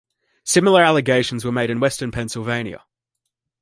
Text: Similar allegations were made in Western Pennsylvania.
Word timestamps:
Similar 0.45 0.81
allegations 0.81 1.45
were 1.45 1.51
made 1.51 1.69
in 1.69 1.79
Western 1.79 2.09
Pennsylvania. 2.11 2.83